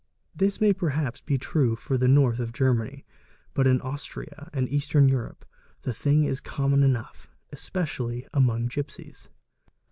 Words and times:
This 0.35 0.59
may 0.59 0.73
perhaps 0.73 1.21
be 1.21 1.37
true 1.37 1.75
for 1.75 1.95
the 1.95 2.07
North 2.07 2.39
of 2.39 2.51
Germany, 2.51 3.05
but 3.53 3.67
ir 3.67 3.77
Austria 3.83 4.49
and 4.51 4.67
Eastern 4.67 5.07
Europe 5.07 5.45
the 5.83 5.93
thing 5.93 6.23
is 6.23 6.41
common 6.41 6.81
enough, 6.81 7.29
especially 7.51 8.25
among 8.33 8.65
gipsies. 8.67 9.29